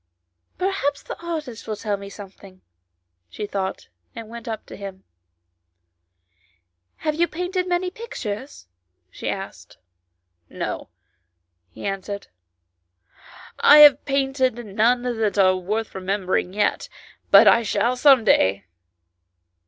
"Perhaps 0.57 1.03
the 1.03 1.21
artist 1.23 1.67
will 1.67 1.75
tell 1.75 1.95
me 1.95 2.09
something," 2.09 2.63
she 3.29 3.45
thought, 3.45 3.87
and 4.15 4.29
went 4.29 4.47
up 4.47 4.65
to 4.65 4.75
him. 4.75 5.03
"Have 7.05 7.13
you 7.13 7.27
painted 7.27 7.67
many 7.67 7.91
pictures?" 7.91 8.65
she 9.11 9.29
asked. 9.29 9.77
"No" 10.49 10.89
he 11.69 11.85
answered, 11.85 12.29
"I 13.59 13.77
have 13.81 14.03
painted 14.05 14.65
none 14.65 15.03
that 15.03 15.37
are 15.37 15.55
worth 15.55 15.93
remembering 15.93 16.51
yet, 16.51 16.89
but 17.29 17.47
I 17.47 17.61
shall 17.61 17.95
some 17.95 18.23
day." 18.23 18.65